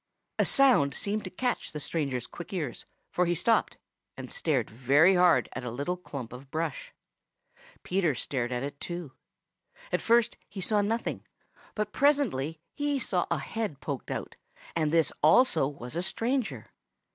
[0.39, 3.77] A sound seemed to catch the stranger's quick ears, for he stopped
[4.17, 6.91] and stared very hard at a little clump of brush.
[7.83, 9.11] Peter stared at it too.
[9.91, 11.27] At first he saw nothing,
[11.75, 14.37] but presently he saw a head poked out,
[14.75, 16.71] and this also was a stranger.